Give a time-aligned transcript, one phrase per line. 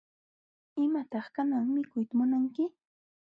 [0.83, 2.65] ¿Imataq kanan mikuyta munanki?